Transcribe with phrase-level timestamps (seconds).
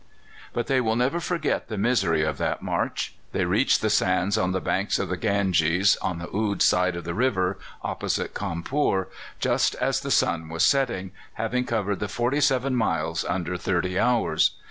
[0.51, 3.13] But they will never forget the misery of that march.
[3.33, 7.03] They reached the sands on the banks of the Ganges, on the Oude side of
[7.03, 9.09] the river opposite Cawnpore,
[9.39, 14.49] just as the sun was setting, having covered the forty seven miles under thirty hours.